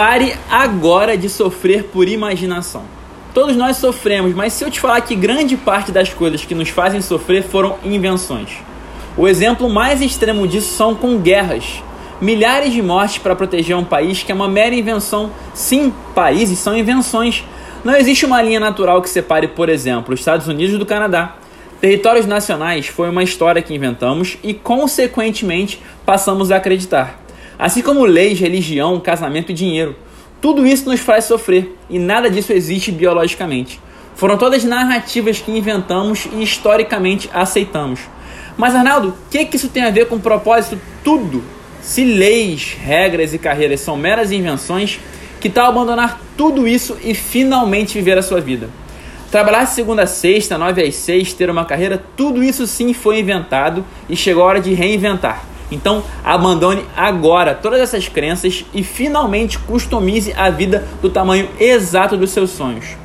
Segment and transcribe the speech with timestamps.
[0.00, 2.84] Pare agora de sofrer por imaginação.
[3.34, 6.70] Todos nós sofremos, mas se eu te falar que grande parte das coisas que nos
[6.70, 8.48] fazem sofrer foram invenções.
[9.14, 11.82] O exemplo mais extremo disso são com guerras.
[12.18, 15.32] Milhares de mortes para proteger um país que é uma mera invenção.
[15.52, 17.44] Sim, países são invenções.
[17.84, 21.36] Não existe uma linha natural que separe, por exemplo, os Estados Unidos do Canadá.
[21.78, 27.19] Territórios nacionais foi uma história que inventamos e, consequentemente, passamos a acreditar.
[27.60, 29.94] Assim como leis, religião, casamento e dinheiro.
[30.40, 33.78] Tudo isso nos faz sofrer e nada disso existe biologicamente.
[34.14, 38.00] Foram todas narrativas que inventamos e historicamente aceitamos.
[38.56, 40.80] Mas Arnaldo, o que, que isso tem a ver com propósito?
[41.04, 41.44] Tudo.
[41.82, 44.98] Se leis, regras e carreiras são meras invenções,
[45.38, 48.70] que tal abandonar tudo isso e finalmente viver a sua vida?
[49.30, 53.20] Trabalhar de segunda a sexta, nove às seis, ter uma carreira, tudo isso sim foi
[53.20, 55.49] inventado e chegou a hora de reinventar.
[55.70, 62.30] Então, abandone agora todas essas crenças e finalmente customize a vida do tamanho exato dos
[62.30, 62.96] seus sonhos.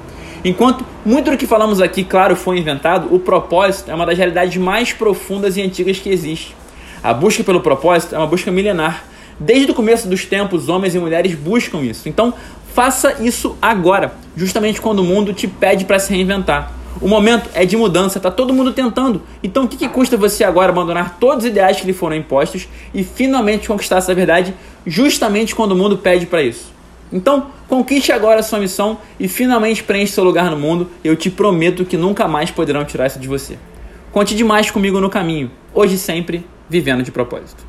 [0.44, 4.58] Enquanto muito do que falamos aqui, claro, foi inventado, o propósito é uma das realidades
[4.58, 6.56] mais profundas e antigas que existe.
[7.04, 9.06] A busca pelo propósito é uma busca milenar.
[9.40, 12.08] Desde o começo dos tempos, homens e mulheres buscam isso.
[12.08, 12.34] Então,
[12.76, 16.74] Faça isso agora, justamente quando o mundo te pede para se reinventar.
[17.02, 19.22] O momento é de mudança, tá todo mundo tentando.
[19.44, 22.68] Então o que, que custa você agora abandonar todos os ideais que lhe foram impostos
[22.94, 24.54] e finalmente conquistar essa verdade
[24.86, 26.74] justamente quando o mundo pede para isso?
[27.12, 30.90] Então, conquiste agora a sua missão e finalmente preencha seu lugar no mundo.
[31.04, 33.58] Eu te prometo que nunca mais poderão tirar isso de você.
[34.12, 35.52] Conte demais comigo no caminho.
[35.74, 37.64] Hoje sempre, vivendo de propósito.